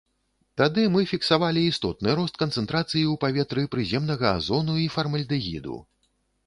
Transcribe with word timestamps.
Тады 0.59 0.85
мы 0.95 1.03
фіксавалі 1.11 1.61
істотны 1.73 2.15
рост 2.21 2.41
канцэнтрацыі 2.43 3.05
ў 3.13 3.21
паветры 3.27 3.69
прыземнага 3.77 4.27
азону 4.41 4.81
і 4.87 4.93
фармальдэгіду. 4.97 5.81